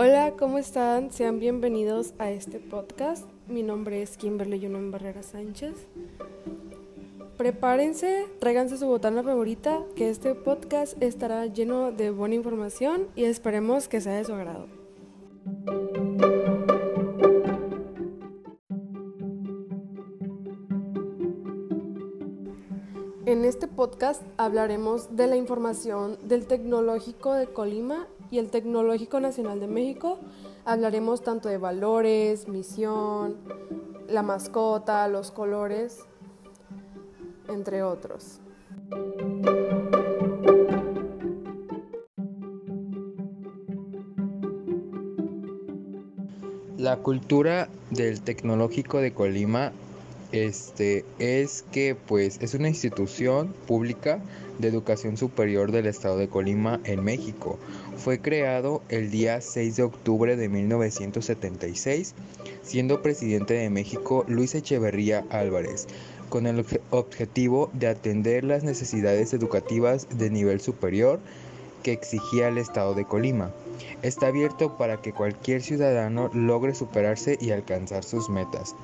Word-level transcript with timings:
Hola, 0.00 0.34
¿cómo 0.38 0.58
están? 0.58 1.10
Sean 1.10 1.40
bienvenidos 1.40 2.14
a 2.18 2.30
este 2.30 2.60
podcast. 2.60 3.26
Mi 3.48 3.64
nombre 3.64 4.00
es 4.00 4.16
Kimberly 4.16 4.60
Yunon 4.60 4.92
Barrera 4.92 5.24
Sánchez. 5.24 5.74
Prepárense, 7.36 8.26
tráiganse 8.38 8.78
su 8.78 8.86
botana 8.86 9.24
favorita, 9.24 9.82
que 9.96 10.08
este 10.08 10.36
podcast 10.36 10.94
estará 11.02 11.46
lleno 11.46 11.90
de 11.90 12.12
buena 12.12 12.36
información 12.36 13.08
y 13.16 13.24
esperemos 13.24 13.88
que 13.88 14.00
sea 14.00 14.14
de 14.14 14.24
su 14.24 14.34
agrado. 14.34 14.68
En 23.26 23.44
este 23.44 23.66
podcast 23.66 24.22
hablaremos 24.36 25.16
de 25.16 25.26
la 25.26 25.36
información 25.36 26.18
del 26.22 26.46
Tecnológico 26.46 27.34
de 27.34 27.48
Colima 27.48 28.06
y 28.30 28.38
el 28.38 28.50
Tecnológico 28.50 29.20
Nacional 29.20 29.60
de 29.60 29.68
México. 29.68 30.18
Hablaremos 30.64 31.22
tanto 31.22 31.48
de 31.48 31.58
valores, 31.58 32.48
misión, 32.48 33.36
la 34.08 34.22
mascota, 34.22 35.08
los 35.08 35.30
colores, 35.30 36.00
entre 37.48 37.82
otros. 37.82 38.40
La 46.76 46.98
cultura 46.98 47.68
del 47.90 48.20
Tecnológico 48.22 48.98
de 48.98 49.12
Colima 49.12 49.72
este, 50.32 51.04
es 51.18 51.64
que 51.72 51.94
pues 51.94 52.38
es 52.40 52.54
una 52.54 52.68
institución 52.68 53.54
pública 53.66 54.20
de 54.58 54.68
educación 54.68 55.16
superior 55.16 55.72
del 55.72 55.86
estado 55.86 56.18
de 56.18 56.28
Colima 56.28 56.80
en 56.84 57.02
México. 57.02 57.58
Fue 57.96 58.20
creado 58.20 58.82
el 58.88 59.10
día 59.10 59.40
6 59.40 59.76
de 59.76 59.82
octubre 59.82 60.36
de 60.36 60.48
1976, 60.48 62.14
siendo 62.62 63.02
presidente 63.02 63.54
de 63.54 63.70
México 63.70 64.24
Luis 64.28 64.54
Echeverría 64.54 65.24
Álvarez, 65.30 65.86
con 66.28 66.46
el 66.46 66.64
objetivo 66.90 67.70
de 67.72 67.88
atender 67.88 68.44
las 68.44 68.64
necesidades 68.64 69.32
educativas 69.32 70.08
de 70.10 70.30
nivel 70.30 70.60
superior 70.60 71.20
que 71.82 71.92
exigía 71.92 72.48
el 72.48 72.58
estado 72.58 72.94
de 72.94 73.04
Colima. 73.04 73.50
Está 74.02 74.26
abierto 74.26 74.76
para 74.76 75.00
que 75.00 75.12
cualquier 75.12 75.62
ciudadano 75.62 76.30
logre 76.34 76.74
superarse 76.74 77.38
y 77.40 77.52
alcanzar 77.52 78.04
sus 78.04 78.28
metas. 78.28 78.74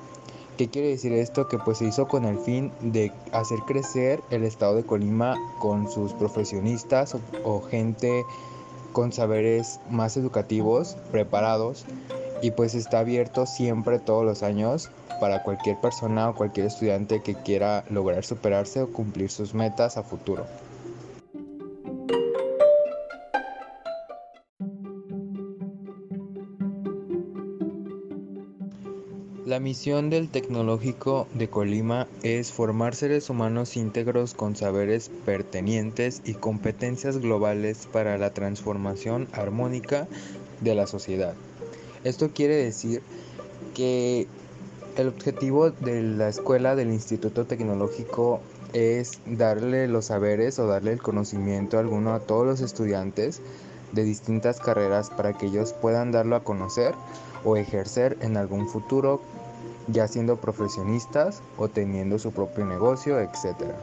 ¿Qué 0.57 0.69
quiere 0.69 0.87
decir 0.87 1.11
esto? 1.11 1.49
Que 1.49 1.57
pues 1.57 1.79
se 1.79 1.85
hizo 1.85 2.07
con 2.07 2.23
el 2.23 2.39
fin 2.39 2.71
de 2.79 3.11
hacer 3.33 3.59
crecer 3.67 4.23
el 4.29 4.45
estado 4.45 4.75
de 4.75 4.85
Colima 4.85 5.35
con 5.59 5.91
sus 5.91 6.13
profesionistas 6.13 7.17
o, 7.43 7.61
gente 7.61 8.25
con 8.93 9.11
saberes 9.11 9.81
más 9.89 10.15
educativos, 10.15 10.95
preparados, 11.11 11.85
y 12.41 12.51
pues 12.51 12.73
está 12.73 12.99
abierto 12.99 13.45
siempre 13.45 13.99
todos 13.99 14.23
los 14.23 14.43
años 14.43 14.89
para 15.19 15.43
cualquier 15.43 15.77
persona 15.81 16.29
o 16.29 16.35
cualquier 16.35 16.67
estudiante 16.67 17.21
que 17.21 17.35
quiera 17.35 17.83
lograr 17.89 18.23
superarse 18.23 18.81
o 18.81 18.93
cumplir 18.93 19.29
sus 19.29 19.53
metas 19.53 19.97
a 19.97 20.03
futuro. 20.03 20.45
La 29.55 29.61
misión 29.61 30.09
del 30.09 30.27
Tecnológico 30.27 31.27
de 31.33 31.49
Colima 31.49 32.07
es 32.23 32.51
formar 32.51 32.93
seres 32.93 33.29
humanos 33.29 33.77
íntegros 33.77 34.33
con 34.33 34.57
saberes 34.57 35.09
pertenientes 35.25 36.21
y 36.25 36.33
competencias 36.33 37.19
globales 37.19 37.87
para 37.89 38.17
la 38.17 38.33
transformación 38.33 39.29
armónica 39.31 40.09
de 40.59 40.75
la 40.75 40.87
sociedad. 40.87 41.35
Esto 42.03 42.31
quiere 42.33 42.57
decir 42.57 43.01
que 43.73 44.27
el 44.97 45.07
objetivo 45.07 45.71
de 45.71 46.03
la 46.03 46.27
escuela 46.27 46.75
del 46.75 46.89
Instituto 46.89 47.45
Tecnológico 47.45 48.41
es 48.73 49.21
darle 49.25 49.87
los 49.87 50.07
saberes 50.07 50.59
o 50.59 50.67
darle 50.67 50.91
el 50.91 51.01
conocimiento 51.01 51.79
alguno 51.79 52.13
a 52.13 52.19
todos 52.19 52.45
los 52.45 52.59
estudiantes 52.59 53.41
de 53.93 54.03
distintas 54.03 54.59
carreras 54.59 55.09
para 55.11 55.31
que 55.31 55.45
ellos 55.45 55.71
puedan 55.71 56.11
darlo 56.11 56.35
a 56.35 56.43
conocer 56.43 56.93
o 57.45 57.55
ejercer 57.55 58.17
en 58.19 58.35
algún 58.35 58.67
futuro, 58.67 59.21
ya 59.87 60.07
siendo 60.07 60.37
profesionistas 60.37 61.41
o 61.57 61.67
teniendo 61.67 62.19
su 62.19 62.31
propio 62.31 62.65
negocio, 62.65 63.19
etc. 63.19 63.73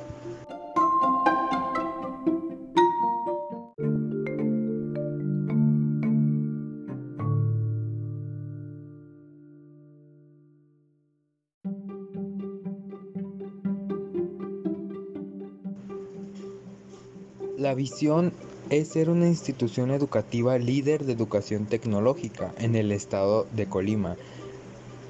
La 17.63 17.75
visión 17.75 18.33
es 18.71 18.89
ser 18.89 19.09
una 19.09 19.29
institución 19.29 19.93
educativa 19.93 20.59
líder 20.59 21.05
de 21.05 21.13
educación 21.13 21.67
tecnológica 21.67 22.53
en 22.59 22.75
el 22.75 22.91
estado 22.91 23.47
de 23.53 23.67
Colima, 23.67 24.17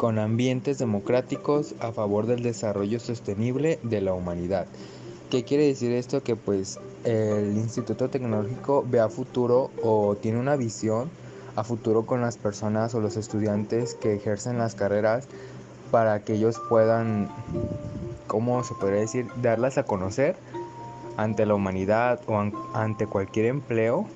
con 0.02 0.18
ambientes 0.18 0.78
democráticos 0.78 1.76
a 1.78 1.92
favor 1.92 2.26
del 2.26 2.42
desarrollo 2.42 2.98
sostenible 2.98 3.78
de 3.84 4.00
la 4.00 4.14
humanidad. 4.14 4.66
¿Qué 5.30 5.44
quiere 5.44 5.68
decir 5.68 5.92
esto? 5.92 6.24
Que 6.24 6.34
pues 6.34 6.80
el 7.04 7.56
Instituto 7.56 8.10
Tecnológico 8.10 8.84
ve 8.84 8.98
a 8.98 9.08
futuro 9.08 9.70
o 9.80 10.16
tiene 10.16 10.40
una 10.40 10.56
visión 10.56 11.08
a 11.54 11.62
futuro 11.62 12.04
con 12.04 12.20
las 12.20 12.36
personas 12.36 12.96
o 12.96 13.00
los 13.00 13.16
estudiantes 13.16 13.94
que 13.94 14.14
ejercen 14.14 14.58
las 14.58 14.74
carreras 14.74 15.28
para 15.92 16.24
que 16.24 16.32
ellos 16.32 16.60
puedan, 16.68 17.28
¿cómo 18.26 18.64
se 18.64 18.74
podría 18.74 19.02
decir?, 19.02 19.28
darlas 19.40 19.78
a 19.78 19.84
conocer 19.84 20.34
ante 21.16 21.46
la 21.46 21.54
humanidad 21.54 22.18
o 22.26 22.42
ante 22.74 23.06
cualquier 23.06 23.46
empleo 23.46 24.06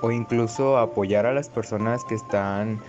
o 0.00 0.10
incluso 0.10 0.78
apoyar 0.78 1.26
a 1.26 1.34
las 1.34 1.50
personas 1.50 2.02
que 2.06 2.14
están 2.14 2.80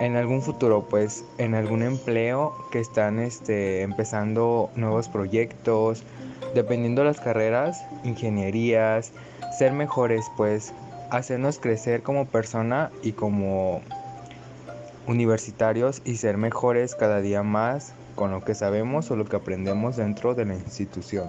en 0.00 0.16
algún 0.16 0.42
futuro 0.42 0.86
pues 0.88 1.24
en 1.38 1.54
algún 1.54 1.82
empleo 1.82 2.54
que 2.70 2.80
están 2.80 3.18
este, 3.18 3.82
empezando 3.82 4.70
nuevos 4.74 5.08
proyectos 5.08 6.02
dependiendo 6.54 7.02
de 7.02 7.08
las 7.08 7.20
carreras 7.20 7.84
ingenierías 8.04 9.12
ser 9.58 9.72
mejores 9.72 10.26
pues 10.36 10.72
hacernos 11.10 11.58
crecer 11.58 12.02
como 12.02 12.26
persona 12.26 12.90
y 13.02 13.12
como 13.12 13.82
universitarios 15.06 16.02
y 16.04 16.16
ser 16.16 16.38
mejores 16.38 16.94
cada 16.94 17.20
día 17.20 17.42
más 17.42 17.94
con 18.14 18.30
lo 18.30 18.44
que 18.44 18.54
sabemos 18.54 19.10
o 19.10 19.16
lo 19.16 19.24
que 19.24 19.36
aprendemos 19.36 19.96
dentro 19.96 20.34
de 20.34 20.44
la 20.44 20.54
institución. 20.54 21.28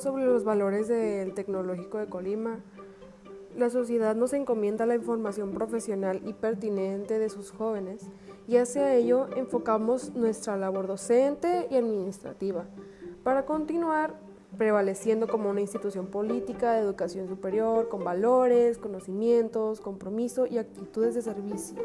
Sobre 0.00 0.24
los 0.24 0.44
valores 0.44 0.88
del 0.88 1.34
Tecnológico 1.34 1.98
de 1.98 2.06
Colima, 2.06 2.60
la 3.56 3.68
sociedad 3.68 4.16
nos 4.16 4.32
encomienda 4.32 4.86
la 4.86 4.94
información 4.94 5.52
profesional 5.52 6.22
y 6.24 6.32
pertinente 6.32 7.18
de 7.18 7.28
sus 7.28 7.50
jóvenes 7.50 8.08
y 8.48 8.56
hacia 8.56 8.94
ello 8.94 9.28
enfocamos 9.36 10.14
nuestra 10.14 10.56
labor 10.56 10.86
docente 10.86 11.68
y 11.70 11.76
administrativa 11.76 12.64
para 13.22 13.44
continuar 13.44 14.18
prevaleciendo 14.56 15.28
como 15.28 15.50
una 15.50 15.60
institución 15.60 16.06
política 16.06 16.72
de 16.72 16.80
educación 16.80 17.28
superior 17.28 17.88
con 17.88 18.02
valores, 18.02 18.78
conocimientos, 18.78 19.80
compromiso 19.80 20.46
y 20.46 20.58
actitudes 20.58 21.14
de 21.14 21.22
servicio. 21.22 21.76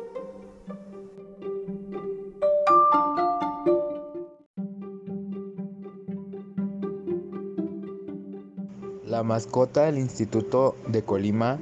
La 9.15 9.23
mascota 9.23 9.85
del 9.85 9.97
Instituto 9.97 10.75
de 10.87 11.01
Colima 11.01 11.57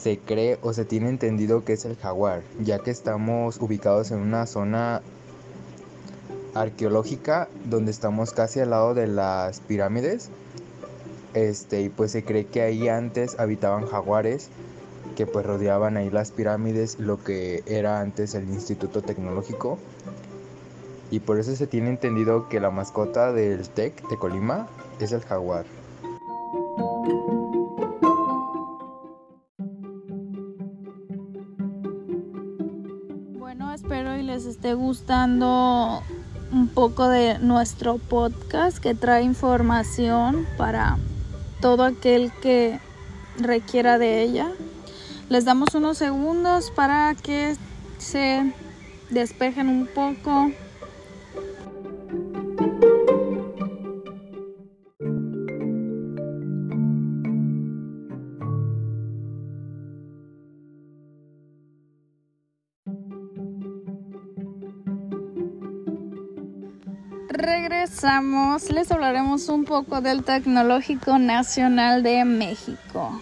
se 0.00 0.18
cree 0.18 0.60
o 0.62 0.72
se 0.72 0.84
tiene 0.84 1.08
entendido 1.08 1.64
que 1.64 1.72
es 1.72 1.84
el 1.84 1.96
jaguar, 1.96 2.42
ya 2.62 2.78
que 2.78 2.92
estamos 2.92 3.60
ubicados 3.60 4.12
en 4.12 4.20
una 4.20 4.46
zona 4.46 5.02
arqueológica 6.54 7.48
donde 7.64 7.90
estamos 7.90 8.32
casi 8.32 8.60
al 8.60 8.70
lado 8.70 8.94
de 8.94 9.08
las 9.08 9.58
pirámides. 9.58 10.28
Este, 11.34 11.80
y 11.80 11.88
pues 11.88 12.12
se 12.12 12.22
cree 12.22 12.46
que 12.46 12.62
ahí 12.62 12.86
antes 12.86 13.40
habitaban 13.40 13.88
jaguares 13.88 14.48
que 15.16 15.26
pues 15.26 15.44
rodeaban 15.44 15.96
ahí 15.96 16.10
las 16.10 16.30
pirámides, 16.30 17.00
lo 17.00 17.24
que 17.24 17.64
era 17.66 18.00
antes 18.00 18.36
el 18.36 18.48
Instituto 18.48 19.02
Tecnológico. 19.02 19.80
Y 21.10 21.18
por 21.18 21.40
eso 21.40 21.56
se 21.56 21.66
tiene 21.66 21.90
entendido 21.90 22.48
que 22.48 22.60
la 22.60 22.70
mascota 22.70 23.32
del 23.32 23.68
TEC 23.68 24.08
de 24.10 24.16
Colima 24.16 24.68
es 25.00 25.10
el 25.10 25.22
jaguar. 25.22 25.64
Gustando 34.74 36.02
un 36.52 36.68
poco 36.68 37.08
de 37.08 37.38
nuestro 37.38 37.98
podcast 37.98 38.78
que 38.78 38.94
trae 38.94 39.22
información 39.22 40.46
para 40.56 40.98
todo 41.60 41.84
aquel 41.84 42.30
que 42.42 42.78
requiera 43.38 43.98
de 43.98 44.22
ella. 44.22 44.50
Les 45.28 45.44
damos 45.44 45.74
unos 45.74 45.96
segundos 45.98 46.70
para 46.70 47.14
que 47.14 47.56
se 47.98 48.52
despejen 49.10 49.68
un 49.68 49.86
poco. 49.86 50.50
Regresamos, 67.42 68.70
les 68.70 68.92
hablaremos 68.92 69.48
un 69.48 69.64
poco 69.64 70.00
del 70.00 70.22
Tecnológico 70.22 71.18
Nacional 71.18 72.04
de 72.04 72.24
México. 72.24 73.20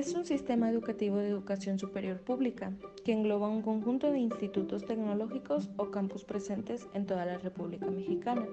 Es 0.00 0.14
un 0.14 0.24
sistema 0.24 0.70
educativo 0.70 1.18
de 1.18 1.28
educación 1.28 1.78
superior 1.78 2.20
pública 2.20 2.72
que 3.04 3.12
engloba 3.12 3.50
un 3.50 3.60
conjunto 3.60 4.10
de 4.10 4.18
institutos 4.18 4.86
tecnológicos 4.86 5.68
o 5.76 5.90
campus 5.90 6.24
presentes 6.24 6.88
en 6.94 7.04
toda 7.04 7.26
la 7.26 7.36
República 7.36 7.84
Mexicana. 7.90 8.46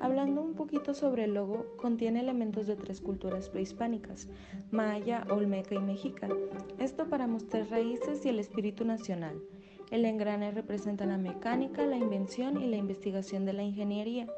Hablando 0.00 0.40
un 0.40 0.54
poquito 0.54 0.94
sobre 0.94 1.24
el 1.24 1.34
logo, 1.34 1.66
contiene 1.76 2.20
elementos 2.20 2.66
de 2.66 2.76
tres 2.76 3.02
culturas 3.02 3.50
prehispánicas, 3.50 4.28
maya, 4.70 5.26
olmeca 5.28 5.74
y 5.74 5.80
mexica. 5.80 6.30
Esto 6.78 7.06
para 7.10 7.26
mostrar 7.26 7.68
raíces 7.68 8.24
y 8.24 8.30
el 8.30 8.38
espíritu 8.38 8.86
nacional. 8.86 9.38
El 9.90 10.06
engrane 10.06 10.50
representa 10.50 11.04
la 11.04 11.18
mecánica, 11.18 11.84
la 11.84 11.98
invención 11.98 12.58
y 12.58 12.68
la 12.68 12.78
investigación 12.78 13.44
de 13.44 13.52
la 13.52 13.64
ingeniería. 13.64 14.28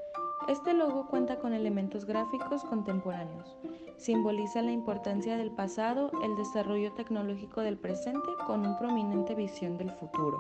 Este 0.49 0.75
logo 0.75 1.07
cuenta 1.07 1.39
con 1.39 1.53
elementos 1.53 2.05
gráficos 2.05 2.65
contemporáneos. 2.65 3.57
Simboliza 3.99 4.63
la 4.63 4.71
importancia 4.71 5.37
del 5.37 5.51
pasado, 5.51 6.13
el 6.23 6.37
desarrollo 6.37 6.93
tecnológico 6.93 7.63
del 7.63 7.77
presente 7.77 8.29
con 8.47 8.61
una 8.61 8.79
prominente 8.79 9.35
visión 9.35 9.77
del 9.77 9.91
futuro. 9.91 10.39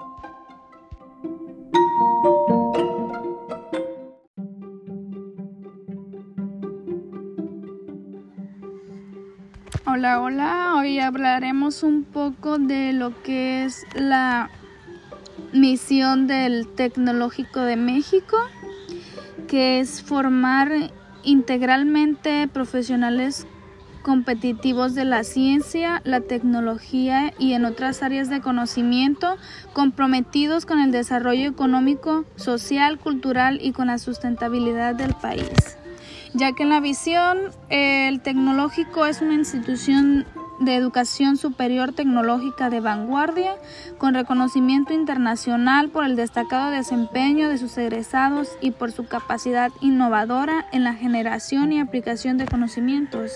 Hola, 9.86 10.22
hola, 10.22 10.74
hoy 10.76 11.00
hablaremos 11.00 11.82
un 11.82 12.04
poco 12.04 12.58
de 12.58 12.92
lo 12.92 13.20
que 13.24 13.64
es 13.64 13.84
la 13.94 14.50
misión 15.52 16.28
del 16.28 16.68
Tecnológico 16.68 17.60
de 17.60 17.74
México, 17.74 18.36
que 19.48 19.80
es 19.80 20.00
formar 20.00 20.92
integralmente 21.22 22.48
profesionales 22.48 23.46
competitivos 24.02 24.94
de 24.94 25.04
la 25.04 25.24
ciencia, 25.24 26.00
la 26.04 26.20
tecnología 26.20 27.34
y 27.38 27.52
en 27.52 27.64
otras 27.64 28.02
áreas 28.02 28.30
de 28.30 28.40
conocimiento 28.40 29.36
comprometidos 29.72 30.64
con 30.64 30.80
el 30.80 30.92
desarrollo 30.92 31.48
económico, 31.48 32.24
social, 32.36 32.98
cultural 32.98 33.58
y 33.60 33.72
con 33.72 33.88
la 33.88 33.98
sustentabilidad 33.98 34.94
del 34.94 35.14
país. 35.14 35.76
Ya 36.34 36.52
que 36.52 36.62
en 36.62 36.70
la 36.70 36.80
visión 36.80 37.38
el 37.68 38.20
tecnológico 38.20 39.06
es 39.06 39.20
una 39.20 39.34
institución 39.34 40.26
de 40.60 40.74
educación 40.74 41.36
superior 41.36 41.92
tecnológica 41.92 42.70
de 42.70 42.80
vanguardia, 42.80 43.56
con 43.98 44.14
reconocimiento 44.14 44.92
internacional 44.92 45.88
por 45.88 46.04
el 46.04 46.16
destacado 46.16 46.70
desempeño 46.70 47.48
de 47.48 47.58
sus 47.58 47.76
egresados 47.78 48.50
y 48.60 48.72
por 48.72 48.92
su 48.92 49.06
capacidad 49.06 49.70
innovadora 49.80 50.66
en 50.72 50.84
la 50.84 50.94
generación 50.94 51.72
y 51.72 51.80
aplicación 51.80 52.38
de 52.38 52.46
conocimientos. 52.46 53.32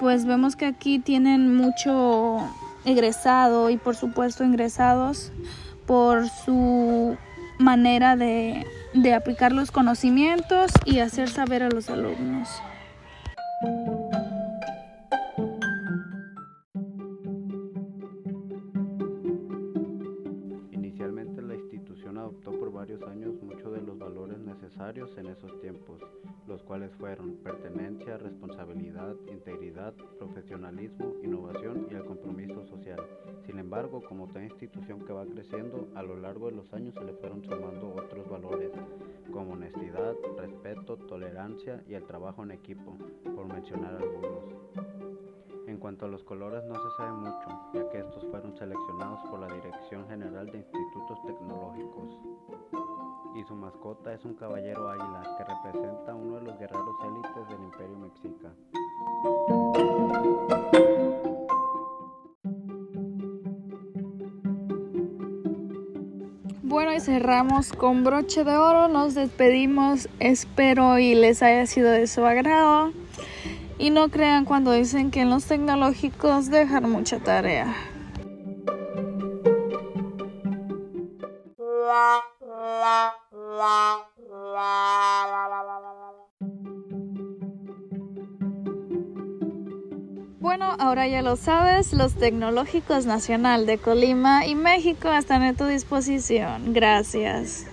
Pues 0.00 0.24
vemos 0.24 0.56
que 0.56 0.66
aquí 0.66 0.98
tienen 0.98 1.54
mucho 1.56 2.38
egresado 2.84 3.68
y 3.70 3.76
por 3.76 3.96
supuesto 3.96 4.44
ingresados 4.44 5.32
por 5.86 6.28
su 6.28 7.16
manera 7.58 8.16
de, 8.16 8.66
de 8.94 9.14
aplicar 9.14 9.52
los 9.52 9.70
conocimientos 9.70 10.70
y 10.84 11.00
hacer 11.00 11.28
saber 11.28 11.62
a 11.62 11.70
los 11.70 11.90
alumnos. 11.90 12.48
En 24.80 25.26
esos 25.26 25.60
tiempos, 25.60 26.00
los 26.46 26.62
cuales 26.62 26.92
fueron 26.94 27.34
pertenencia, 27.42 28.16
responsabilidad, 28.16 29.16
integridad, 29.26 29.92
profesionalismo, 30.18 31.14
innovación 31.22 31.88
y 31.90 31.94
el 31.94 32.04
compromiso 32.04 32.64
social. 32.68 33.00
Sin 33.44 33.58
embargo, 33.58 34.00
como 34.08 34.28
toda 34.28 34.44
institución 34.44 35.04
que 35.04 35.12
va 35.12 35.26
creciendo, 35.26 35.88
a 35.96 36.02
lo 36.02 36.16
largo 36.16 36.46
de 36.46 36.56
los 36.56 36.72
años 36.72 36.94
se 36.94 37.04
le 37.04 37.12
fueron 37.14 37.42
sumando 37.42 37.92
otros 37.92 38.30
valores, 38.30 38.70
como 39.32 39.54
honestidad, 39.54 40.14
respeto, 40.36 40.96
tolerancia 40.96 41.82
y 41.88 41.94
el 41.94 42.04
trabajo 42.04 42.44
en 42.44 42.52
equipo, 42.52 42.96
por 43.34 43.46
mencionar 43.46 43.96
algunos. 43.96 44.44
En 45.66 45.76
cuanto 45.78 46.06
a 46.06 46.08
los 46.08 46.22
colores 46.22 46.62
no 46.64 46.74
se 46.76 46.96
sabe 46.96 47.12
mucho, 47.12 47.48
ya 47.74 47.90
que 47.90 47.98
estos 47.98 48.24
fueron 48.30 48.56
seleccionados 48.56 49.28
por 49.28 49.40
la 49.40 49.52
Dirección 49.52 50.06
General 50.08 50.46
de 50.46 50.58
Institutos 50.58 51.18
Tecnológicos 51.26 52.37
y 53.38 53.44
su 53.44 53.54
mascota 53.54 54.12
es 54.12 54.24
un 54.24 54.34
caballero 54.34 54.90
águila 54.90 55.22
que 55.36 55.44
representa 55.44 56.12
uno 56.12 56.36
de 56.36 56.42
los 56.42 56.58
guerreros 56.58 56.96
élites 57.04 57.48
del 57.48 57.62
imperio 57.62 57.98
mexica. 57.98 58.52
Bueno, 66.62 66.92
y 66.92 67.00
cerramos 67.00 67.72
con 67.72 68.02
broche 68.02 68.42
de 68.42 68.56
oro, 68.56 68.88
nos 68.88 69.14
despedimos, 69.14 70.08
espero 70.18 70.98
y 70.98 71.14
les 71.14 71.40
haya 71.42 71.66
sido 71.66 71.90
de 71.90 72.08
su 72.08 72.24
agrado. 72.24 72.92
Y 73.78 73.90
no 73.90 74.08
crean 74.08 74.44
cuando 74.46 74.72
dicen 74.72 75.12
que 75.12 75.20
en 75.20 75.30
los 75.30 75.44
tecnológicos 75.44 76.50
dejan 76.50 76.90
mucha 76.90 77.20
tarea. 77.20 77.72
Ahora 90.60 91.06
ya 91.06 91.22
lo 91.22 91.36
sabes, 91.36 91.92
los 91.92 92.14
Tecnológicos 92.14 93.06
Nacional 93.06 93.66
de 93.66 93.78
Colima 93.78 94.46
y 94.46 94.54
México 94.54 95.12
están 95.12 95.42
a 95.42 95.54
tu 95.54 95.66
disposición. 95.66 96.72
Gracias. 96.72 97.66